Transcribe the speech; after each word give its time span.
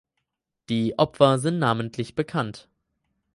Die 0.69 0.97
Opfer 0.97 1.37
sind 1.37 1.59
namentlich 1.59 2.15
bekannt. 2.15 2.67